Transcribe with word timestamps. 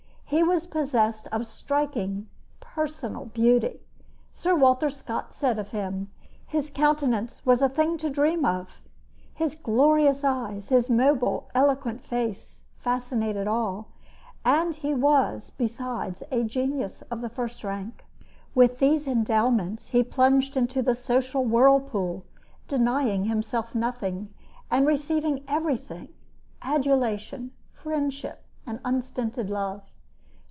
He 0.31 0.43
was 0.43 0.65
possessed 0.65 1.27
of 1.33 1.45
striking 1.45 2.29
personal 2.61 3.25
beauty. 3.25 3.81
Sir 4.31 4.55
Walter 4.55 4.89
Scott 4.89 5.33
said 5.33 5.59
of 5.59 5.71
him: 5.71 6.09
"His 6.47 6.69
countenance 6.69 7.45
was 7.45 7.61
a 7.61 7.67
thing 7.67 7.97
to 7.97 8.09
dream 8.09 8.45
of." 8.45 8.79
His 9.33 9.55
glorious 9.55 10.23
eyes, 10.23 10.69
his 10.69 10.89
mobile, 10.89 11.49
eloquent 11.53 12.01
face, 12.05 12.63
fascinated 12.77 13.45
all; 13.45 13.89
and 14.45 14.73
he 14.75 14.93
was, 14.93 15.49
besides, 15.49 16.23
a 16.31 16.45
genius 16.45 17.01
of 17.11 17.19
the 17.19 17.27
first 17.29 17.61
rank. 17.61 18.05
With 18.55 18.79
these 18.79 19.09
endowments, 19.09 19.87
he 19.87 20.01
plunged 20.01 20.55
into 20.55 20.81
the 20.81 20.95
social 20.95 21.43
whirlpool, 21.43 22.23
denying 22.69 23.25
himself 23.25 23.75
nothing, 23.75 24.33
and 24.71 24.87
receiving 24.87 25.43
everything 25.49 26.07
adulation, 26.61 27.51
friendship, 27.73 28.45
and 28.65 28.79
unstinted 28.85 29.49
love. 29.49 29.83